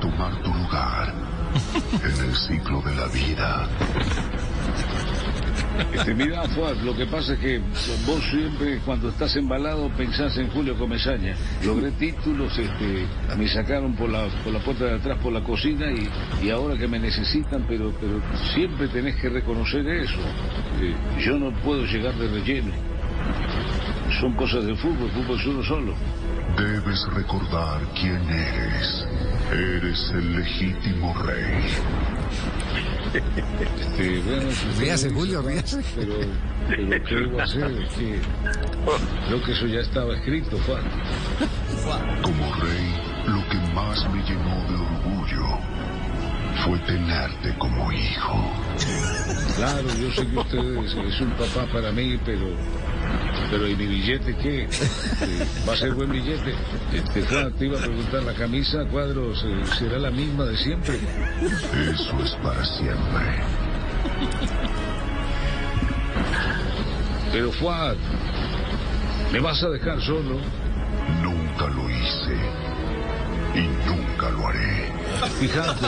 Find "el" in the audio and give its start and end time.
2.28-2.36, 30.14-30.36